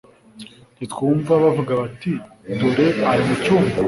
ntitwumva 0.77 1.31
bavuga 1.43 1.71
bati: 1.81 2.11
"Dore 2.57 2.87
ari 3.11 3.21
mu 3.27 3.35
cyumba?" 3.43 3.75